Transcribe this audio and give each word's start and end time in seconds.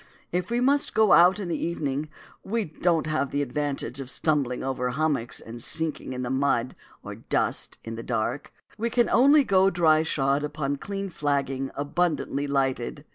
If 0.31 0.49
we 0.49 0.59
must 0.61 0.95
go 0.95 1.11
out 1.13 1.39
in 1.39 1.47
the 1.47 1.63
evening, 1.63 2.09
we 2.43 2.65
don't 2.65 3.05
have 3.05 3.29
the 3.29 3.43
advantage 3.43 3.99
of 4.01 4.09
stumbling 4.09 4.63
over 4.63 4.89
hummocks 4.89 5.39
and 5.39 5.61
sinking 5.61 6.13
in 6.13 6.23
the 6.23 6.31
mud 6.31 6.75
or 7.03 7.13
dust 7.13 7.77
in 7.83 7.93
the 7.93 8.01
dark; 8.01 8.51
we 8.79 8.89
can 8.89 9.07
only 9.11 9.43
go 9.43 9.69
dry 9.69 10.01
shod 10.01 10.43
upon 10.43 10.77
clean 10.77 11.09
flagging 11.09 11.69
abundantly 11.75 12.47
lighted. 12.47 13.05